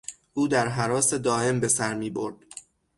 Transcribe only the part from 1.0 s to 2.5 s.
دایم بسر میبرد.